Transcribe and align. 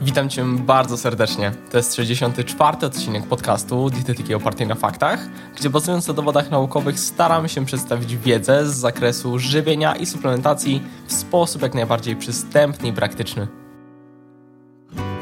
Witam 0.00 0.28
Cię 0.28 0.44
bardzo 0.44 0.96
serdecznie. 0.96 1.52
To 1.70 1.76
jest 1.76 1.94
64. 1.94 2.86
odcinek 2.86 3.26
podcastu 3.26 3.90
Dietetyki 3.90 4.34
opartej 4.34 4.66
na 4.66 4.74
faktach, 4.74 5.20
gdzie 5.56 5.70
bazując 5.70 6.08
na 6.08 6.14
dowodach 6.14 6.50
naukowych 6.50 7.00
staramy 7.00 7.48
się 7.48 7.64
przedstawić 7.64 8.16
wiedzę 8.16 8.66
z 8.66 8.74
zakresu 8.74 9.38
żywienia 9.38 9.96
i 9.96 10.06
suplementacji 10.06 10.82
w 11.06 11.12
sposób 11.12 11.62
jak 11.62 11.74
najbardziej 11.74 12.16
przystępny 12.16 12.88
i 12.88 12.92
praktyczny. 12.92 13.48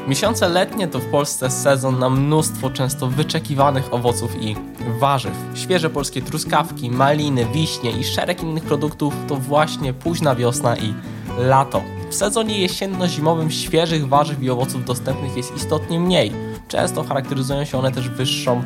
Miesiące 0.07 0.49
letnie 0.49 0.87
to 0.87 0.99
w 0.99 1.05
Polsce 1.05 1.49
sezon 1.49 1.99
na 1.99 2.09
mnóstwo 2.09 2.69
często 2.69 3.07
wyczekiwanych 3.07 3.93
owoców 3.93 4.41
i 4.41 4.55
warzyw. 4.99 5.33
Świeże 5.55 5.89
polskie 5.89 6.21
truskawki, 6.21 6.91
maliny, 6.91 7.45
wiśnie 7.53 7.91
i 7.91 8.03
szereg 8.03 8.43
innych 8.43 8.63
produktów 8.63 9.13
to 9.27 9.35
właśnie 9.35 9.93
późna 9.93 10.35
wiosna 10.35 10.77
i 10.77 10.93
lato. 11.37 11.96
W 12.09 12.15
sezonie 12.15 12.59
jesienno-zimowym 12.59 13.51
świeżych 13.51 14.07
warzyw 14.07 14.43
i 14.43 14.49
owoców 14.49 14.85
dostępnych 14.85 15.37
jest 15.37 15.55
istotnie 15.55 15.99
mniej. 15.99 16.31
Często 16.67 17.03
charakteryzują 17.03 17.65
się 17.65 17.77
one 17.77 17.91
też 17.91 18.09
wyższą 18.09 18.63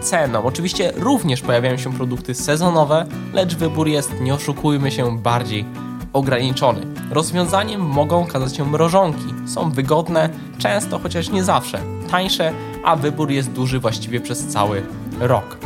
ceną. 0.00 0.44
Oczywiście 0.44 0.92
również 0.96 1.40
pojawiają 1.40 1.76
się 1.76 1.92
produkty 1.92 2.34
sezonowe, 2.34 3.06
lecz 3.32 3.56
wybór 3.56 3.88
jest, 3.88 4.20
nie 4.20 4.34
oszukujmy 4.34 4.90
się, 4.90 5.18
bardziej 5.18 5.64
ograniczony. 6.12 6.80
Rozwiązaniem 7.10 7.80
mogą 7.80 8.22
okazać 8.22 8.56
się 8.56 8.64
mrożonki. 8.64 9.34
Są 9.46 9.70
wygodne, 9.70 10.30
często, 10.58 10.98
chociaż 10.98 11.30
nie 11.30 11.44
zawsze, 11.44 11.80
tańsze, 12.10 12.52
a 12.84 12.96
wybór 12.96 13.30
jest 13.30 13.50
duży 13.50 13.80
właściwie 13.80 14.20
przez 14.20 14.46
cały 14.46 14.82
rok. 15.20 15.58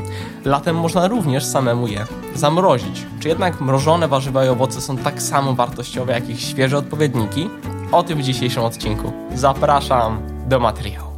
Latem 0.45 0.77
można 0.77 1.09
również 1.09 1.45
samemu 1.45 1.86
je 1.86 2.06
zamrozić. 2.34 3.06
Czy 3.20 3.28
jednak 3.28 3.60
mrożone 3.60 4.09
warzywa 4.09 4.45
i 4.45 4.48
owoce 4.48 4.80
są 4.80 4.96
tak 4.96 5.22
samo 5.22 5.55
wartościowe 5.55 6.12
jak 6.12 6.28
ich 6.28 6.41
świeże 6.41 6.78
odpowiedniki? 6.78 7.50
O 7.92 8.02
tym 8.02 8.19
w 8.19 8.22
dzisiejszym 8.22 8.62
odcinku. 8.62 9.12
Zapraszam 9.34 10.19
do 10.48 10.60
materiału. 10.60 11.14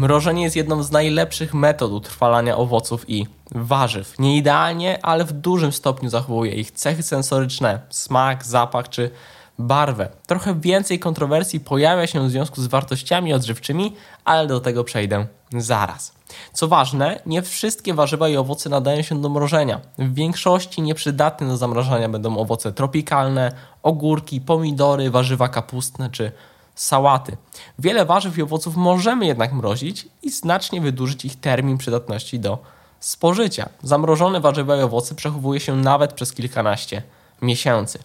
Mrożenie 0.00 0.42
jest 0.42 0.56
jedną 0.56 0.82
z 0.82 0.90
najlepszych 0.90 1.54
metod 1.54 1.92
utrwalania 1.92 2.56
owoców 2.56 3.10
i 3.10 3.26
warzyw. 3.54 4.18
Nie 4.18 4.36
idealnie, 4.36 4.98
ale 5.02 5.24
w 5.24 5.32
dużym 5.32 5.72
stopniu 5.72 6.10
zachowuje 6.10 6.52
ich 6.52 6.70
cechy 6.70 7.02
sensoryczne, 7.02 7.80
smak, 7.90 8.44
zapach 8.44 8.88
czy 8.88 9.10
barwę. 9.60 10.08
Trochę 10.26 10.60
więcej 10.60 10.98
kontrowersji 10.98 11.60
pojawia 11.60 12.06
się 12.06 12.26
w 12.26 12.30
związku 12.30 12.62
z 12.62 12.66
wartościami 12.66 13.34
odżywczymi, 13.34 13.96
ale 14.24 14.46
do 14.46 14.60
tego 14.60 14.84
przejdę 14.84 15.26
zaraz. 15.56 16.12
Co 16.52 16.68
ważne, 16.68 17.20
nie 17.26 17.42
wszystkie 17.42 17.94
warzywa 17.94 18.28
i 18.28 18.36
owoce 18.36 18.70
nadają 18.70 19.02
się 19.02 19.22
do 19.22 19.28
mrożenia. 19.28 19.80
W 19.98 20.14
większości 20.14 20.82
nieprzydatne 20.82 21.48
do 21.48 21.56
zamrażania 21.56 22.08
będą 22.08 22.38
owoce 22.38 22.72
tropikalne, 22.72 23.52
ogórki, 23.82 24.40
pomidory, 24.40 25.10
warzywa 25.10 25.48
kapustne 25.48 26.10
czy 26.10 26.32
sałaty. 26.74 27.36
Wiele 27.78 28.04
warzyw 28.04 28.38
i 28.38 28.42
owoców 28.42 28.76
możemy 28.76 29.26
jednak 29.26 29.52
mrozić 29.52 30.08
i 30.22 30.30
znacznie 30.30 30.80
wydłużyć 30.80 31.24
ich 31.24 31.40
termin 31.40 31.78
przydatności 31.78 32.40
do 32.40 32.58
spożycia. 33.00 33.68
Zamrożone 33.82 34.40
warzywa 34.40 34.76
i 34.76 34.80
owoce 34.80 35.14
przechowuje 35.14 35.60
się 35.60 35.76
nawet 35.76 36.12
przez 36.12 36.32
kilkanaście 36.32 37.02
miesięcy. 37.42 37.98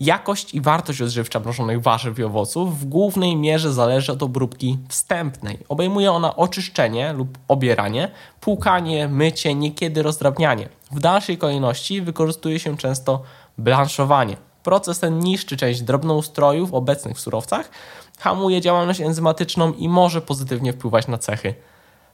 Jakość 0.00 0.54
i 0.54 0.60
wartość 0.60 1.02
odżywcza 1.02 1.40
mrożonych 1.40 1.82
warzyw 1.82 2.18
i 2.18 2.24
owoców 2.24 2.80
w 2.80 2.84
głównej 2.84 3.36
mierze 3.36 3.72
zależy 3.72 4.12
od 4.12 4.22
obróbki 4.22 4.78
wstępnej. 4.88 5.58
Obejmuje 5.68 6.12
ona 6.12 6.36
oczyszczenie 6.36 7.12
lub 7.12 7.38
obieranie, 7.48 8.10
płukanie, 8.40 9.08
mycie, 9.08 9.54
niekiedy 9.54 10.02
rozdrabnianie. 10.02 10.68
W 10.90 11.00
dalszej 11.00 11.38
kolejności 11.38 12.02
wykorzystuje 12.02 12.58
się 12.58 12.76
często 12.76 13.22
blanszowanie. 13.58 14.36
Proces 14.62 14.98
ten 14.98 15.18
niszczy 15.18 15.56
część 15.56 15.82
drobnoustrojów 15.82 16.74
obecnych 16.74 17.16
w 17.16 17.20
surowcach, 17.20 17.70
hamuje 18.18 18.60
działalność 18.60 19.00
enzymatyczną 19.00 19.72
i 19.72 19.88
może 19.88 20.20
pozytywnie 20.20 20.72
wpływać 20.72 21.08
na 21.08 21.18
cechy 21.18 21.54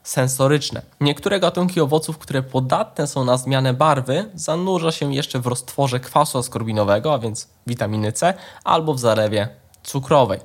sensoryczne. 0.03 0.81
Niektóre 1.01 1.39
gatunki 1.39 1.81
owoców, 1.81 2.17
które 2.17 2.43
podatne 2.43 3.07
są 3.07 3.25
na 3.25 3.37
zmianę 3.37 3.73
barwy, 3.73 4.29
zanurza 4.33 4.91
się 4.91 5.13
jeszcze 5.13 5.39
w 5.39 5.47
roztworze 5.47 5.99
kwasu 5.99 6.37
askorbinowego, 6.37 7.13
a 7.13 7.19
więc 7.19 7.47
witaminy 7.67 8.11
C, 8.11 8.33
albo 8.63 8.93
w 8.93 8.99
zalewie 8.99 9.49
cukrowej. 9.83 10.39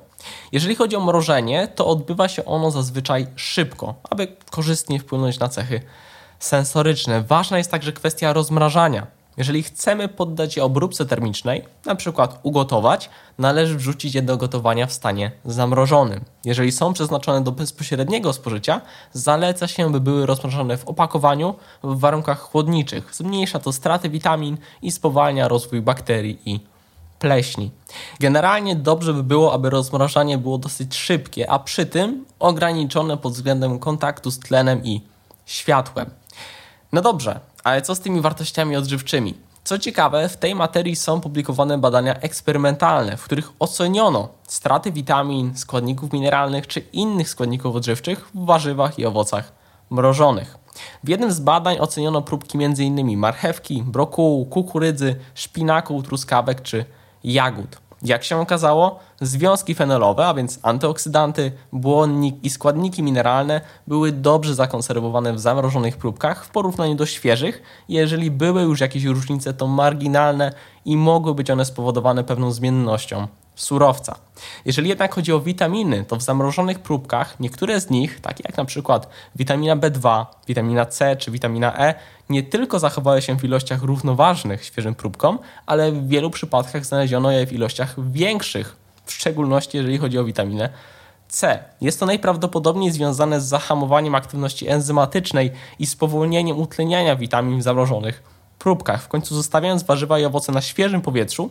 Jeżeli 0.51 0.75
chodzi 0.75 0.95
o 0.95 0.99
mrożenie, 0.99 1.67
to 1.67 1.87
odbywa 1.87 2.27
się 2.27 2.45
ono 2.45 2.71
zazwyczaj 2.71 3.27
szybko, 3.35 3.95
aby 4.09 4.27
korzystnie 4.51 4.99
wpłynąć 4.99 5.39
na 5.39 5.49
cechy 5.49 5.81
sensoryczne. 6.39 7.21
Ważna 7.21 7.57
jest 7.57 7.71
także 7.71 7.93
kwestia 7.93 8.33
rozmrażania. 8.33 9.07
Jeżeli 9.37 9.63
chcemy 9.63 10.07
poddać 10.07 10.57
je 10.57 10.63
obróbce 10.63 11.05
termicznej, 11.05 11.65
na 11.85 11.95
przykład 11.95 12.39
ugotować, 12.43 13.09
należy 13.37 13.75
wrzucić 13.75 14.15
je 14.15 14.21
do 14.21 14.37
gotowania 14.37 14.87
w 14.87 14.93
stanie 14.93 15.31
zamrożonym. 15.45 16.25
Jeżeli 16.45 16.71
są 16.71 16.93
przeznaczone 16.93 17.41
do 17.41 17.51
bezpośredniego 17.51 18.33
spożycia, 18.33 18.81
zaleca 19.13 19.67
się, 19.67 19.91
by 19.91 19.99
były 19.99 20.25
rozmrażane 20.25 20.77
w 20.77 20.85
opakowaniu 20.85 21.55
w 21.83 21.99
warunkach 21.99 22.39
chłodniczych. 22.39 23.15
Zmniejsza 23.15 23.59
to 23.59 23.73
straty 23.73 24.09
witamin 24.09 24.57
i 24.81 24.91
spowalnia 24.91 25.47
rozwój 25.47 25.81
bakterii 25.81 26.39
i 26.45 26.59
pleśni. 27.19 27.71
Generalnie 28.19 28.75
dobrze 28.75 29.13
by 29.13 29.23
było, 29.23 29.53
aby 29.53 29.69
rozmrażanie 29.69 30.37
było 30.37 30.57
dosyć 30.57 30.95
szybkie, 30.95 31.49
a 31.49 31.59
przy 31.59 31.85
tym 31.85 32.25
ograniczone 32.39 33.17
pod 33.17 33.33
względem 33.33 33.79
kontaktu 33.79 34.31
z 34.31 34.39
tlenem 34.39 34.83
i 34.83 35.01
światłem. 35.45 36.09
No 36.91 37.01
dobrze, 37.01 37.39
ale 37.67 37.81
co 37.81 37.95
z 37.95 37.99
tymi 37.99 38.21
wartościami 38.21 38.75
odżywczymi? 38.75 39.33
Co 39.63 39.77
ciekawe, 39.77 40.29
w 40.29 40.37
tej 40.37 40.55
materii 40.55 40.95
są 40.95 41.21
publikowane 41.21 41.77
badania 41.77 42.13
eksperymentalne, 42.13 43.17
w 43.17 43.23
których 43.23 43.51
oceniono 43.59 44.29
straty 44.47 44.91
witamin, 44.91 45.57
składników 45.57 46.13
mineralnych 46.13 46.67
czy 46.67 46.79
innych 46.79 47.29
składników 47.29 47.75
odżywczych 47.75 48.29
w 48.35 48.45
warzywach 48.45 48.99
i 48.99 49.05
owocach 49.05 49.51
mrożonych. 49.89 50.57
W 51.03 51.09
jednym 51.09 51.31
z 51.31 51.39
badań 51.39 51.77
oceniono 51.79 52.21
próbki 52.21 52.63
m.in. 52.63 53.17
marchewki, 53.17 53.83
brokułu, 53.83 54.45
kukurydzy, 54.45 55.15
szpinaku, 55.35 56.03
truskawek 56.03 56.61
czy 56.61 56.85
jagód. 57.23 57.77
Jak 58.01 58.23
się 58.23 58.37
okazało, 58.37 58.99
związki 59.21 59.75
fenolowe, 59.75 60.27
a 60.27 60.33
więc 60.33 60.59
antyoksydanty, 60.63 61.51
błonnik 61.73 62.35
i 62.43 62.49
składniki 62.49 63.03
mineralne 63.03 63.61
były 63.87 64.11
dobrze 64.11 64.55
zakonserwowane 64.55 65.33
w 65.33 65.39
zamrożonych 65.39 65.97
próbkach 65.97 66.45
w 66.45 66.49
porównaniu 66.49 66.95
do 66.95 67.05
świeżych. 67.05 67.61
Jeżeli 67.89 68.31
były 68.31 68.61
już 68.61 68.79
jakieś 68.79 69.03
różnice, 69.03 69.53
to 69.53 69.67
marginalne 69.67 70.53
i 70.85 70.97
mogły 70.97 71.35
być 71.35 71.49
one 71.49 71.65
spowodowane 71.65 72.23
pewną 72.23 72.51
zmiennością 72.51 73.27
surowca. 73.57 74.15
Jeżeli 74.65 74.89
jednak 74.89 75.15
chodzi 75.15 75.33
o 75.33 75.39
witaminy, 75.39 76.05
to 76.05 76.15
w 76.15 76.21
zamrożonych 76.21 76.79
próbkach 76.79 77.39
niektóre 77.39 77.81
z 77.81 77.89
nich, 77.89 78.21
takie 78.21 78.43
jak 78.47 78.57
na 78.57 78.65
przykład 78.65 79.09
witamina 79.35 79.75
B2, 79.75 80.25
witamina 80.47 80.85
C 80.85 81.15
czy 81.15 81.31
witamina 81.31 81.77
E, 81.77 81.95
nie 82.29 82.43
tylko 82.43 82.79
zachowały 82.79 83.21
się 83.21 83.39
w 83.39 83.43
ilościach 83.43 83.83
równoważnych 83.83 84.65
świeżym 84.65 84.95
próbkom, 84.95 85.39
ale 85.65 85.91
w 85.91 86.07
wielu 86.07 86.29
przypadkach 86.29 86.85
znaleziono 86.85 87.31
je 87.31 87.47
w 87.47 87.53
ilościach 87.53 88.11
większych, 88.11 88.75
w 89.05 89.13
szczególności 89.13 89.77
jeżeli 89.77 89.97
chodzi 89.97 90.19
o 90.19 90.23
witaminę 90.23 90.69
C. 91.29 91.63
Jest 91.81 91.99
to 91.99 92.05
najprawdopodobniej 92.05 92.91
związane 92.91 93.41
z 93.41 93.45
zahamowaniem 93.45 94.15
aktywności 94.15 94.67
enzymatycznej 94.67 95.51
i 95.79 95.85
spowolnieniem 95.85 96.59
utleniania 96.59 97.15
witamin 97.15 97.59
w 97.59 97.63
zamrożonych 97.63 98.23
próbkach. 98.59 99.03
W 99.03 99.07
końcu 99.07 99.35
zostawiając 99.35 99.83
warzywa 99.83 100.19
i 100.19 100.25
owoce 100.25 100.51
na 100.51 100.61
świeżym 100.61 101.01
powietrzu, 101.01 101.49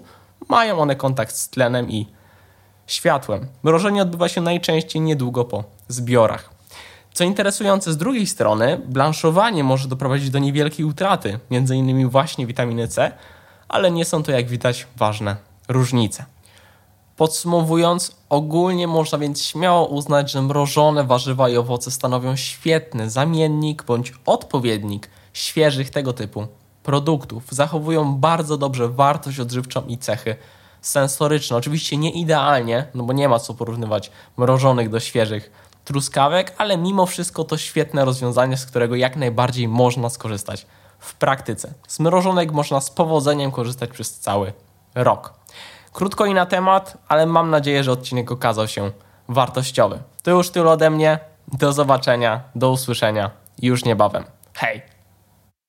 mają 0.49 0.79
one 0.79 0.97
kontakt 0.97 1.35
z 1.35 1.49
tlenem 1.49 1.91
i 1.91 2.07
światłem. 2.87 3.47
Mrożenie 3.63 4.03
odbywa 4.03 4.29
się 4.29 4.41
najczęściej 4.41 5.03
niedługo 5.03 5.45
po 5.45 5.65
zbiorach. 5.89 6.51
Co 7.13 7.25
interesujące 7.25 7.93
z 7.93 7.97
drugiej 7.97 8.27
strony, 8.27 8.81
blanszowanie 8.87 9.65
może 9.65 9.89
doprowadzić 9.89 10.31
do 10.31 10.39
niewielkiej 10.39 10.85
utraty, 10.85 11.39
m.in. 11.51 12.09
właśnie 12.09 12.47
witaminy 12.47 12.89
C, 12.89 13.13
ale 13.69 13.91
nie 13.91 14.05
są 14.05 14.23
to 14.23 14.33
jak 14.33 14.49
widać 14.49 14.87
ważne 14.97 15.37
różnice. 15.69 16.25
Podsumowując, 17.17 18.17
ogólnie 18.29 18.87
można 18.87 19.19
więc 19.19 19.43
śmiało 19.43 19.87
uznać, 19.87 20.31
że 20.31 20.43
mrożone 20.43 21.05
warzywa 21.05 21.49
i 21.49 21.57
owoce 21.57 21.91
stanowią 21.91 22.37
świetny 22.37 23.11
zamiennik 23.11 23.85
bądź 23.85 24.13
odpowiednik 24.27 25.11
świeżych 25.33 25.91
tego 25.91 26.13
typu 26.13 26.47
produktów. 26.87 27.45
Zachowują 27.51 28.17
bardzo 28.17 28.59
dobrze 28.59 28.89
wartość 28.89 29.41
odżywczą 29.41 29.87
i 29.87 29.99
cechy 29.99 30.37
sensoryczne. 30.81 31.57
Oczywiście 31.57 31.97
nie 31.97 32.11
idealnie, 32.11 32.87
no 32.95 33.05
bo 33.05 33.13
nie 33.13 33.29
ma 33.29 33.39
co 33.39 33.55
porównywać 33.55 34.11
mrożonych 34.37 34.89
do 34.91 35.01
świeżych 35.01 35.51
truskawek, 35.85 36.55
ale 36.59 36.79
mimo 36.79 37.07
wszystko 37.07 37.45
to 37.45 37.57
świetne 37.57 38.05
rozwiązanie, 38.05 38.57
z 38.57 38.67
którego 38.67 38.95
jak 38.95 39.17
najbardziej 39.17 39.69
można 39.69 40.11
skorzystać 40.11 40.67
w 40.99 41.15
praktyce. 41.15 41.75
Z 41.89 42.01
mrożonek 42.01 42.53
można 42.53 42.81
z 42.81 42.91
powodzeniem 42.91 43.51
korzystać 43.51 43.91
przez 43.91 44.19
cały 44.19 44.53
rok. 44.95 45.35
Krótko 45.93 46.27
i 46.27 46.35
na 46.35 46.47
temat, 46.47 46.99
ale 47.09 47.27
mam 47.27 47.51
nadzieję, 47.51 47.85
że 47.85 47.93
odcinek 47.93 48.33
okazał 48.33 48.69
się 48.69 48.91
wartościowy. 49.29 49.99
To 50.23 50.31
już 50.31 50.51
tyle 50.51 50.71
ode 50.71 50.91
mnie. 50.91 51.19
Do 51.53 51.73
zobaczenia, 51.73 52.41
do 52.55 52.71
usłyszenia 52.71 53.31
już 53.63 53.85
niebawem. 53.85 54.25
Hej! 54.55 54.96